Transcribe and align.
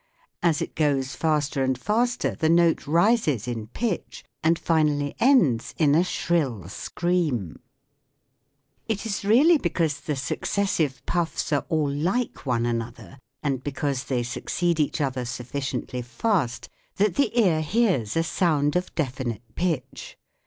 As 0.41 0.63
it 0.63 0.73
goes 0.73 1.13
faster 1.15 1.63
and 1.63 1.77
faster 1.77 2.33
the 2.33 2.49
note 2.49 2.87
rises 2.87 3.47
in 3.47 3.67
pitch 3.67 4.23
and 4.41 4.57
finally 4.57 5.15
ends 5.19 5.75
in 5.77 5.93
a 5.93 6.03
shrill 6.03 6.67
scream. 6.69 7.57
SOUND 7.59 7.59
IN 7.59 8.89
MUSIC 8.89 8.97
35 8.97 8.97
It 8.97 9.05
is 9.05 9.23
really 9.29 9.57
because 9.59 9.99
the 9.99 10.15
successive 10.15 11.05
puffs 11.05 11.53
are 11.53 11.67
all 11.69 11.87
like 11.91 12.47
one 12.47 12.65
another, 12.65 13.19
and 13.43 13.63
because 13.63 14.05
they 14.05 14.23
succeed 14.23 14.79
each 14.79 14.99
other 15.01 15.23
sufficiently 15.23 16.01
fast, 16.01 16.67
that 16.95 17.13
the 17.13 17.39
ear 17.39 17.61
hears 17.61 18.17
a 18.17 18.23
sound 18.23 18.75
of 18.75 18.95
definite 18.95 19.43
pitch. 19.53 20.17